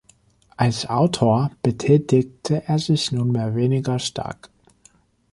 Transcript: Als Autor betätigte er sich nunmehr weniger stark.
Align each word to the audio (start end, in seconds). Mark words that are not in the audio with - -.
Als 0.57 0.87
Autor 0.87 1.51
betätigte 1.61 2.63
er 2.67 2.79
sich 2.79 3.11
nunmehr 3.11 3.53
weniger 3.53 3.99
stark. 3.99 4.49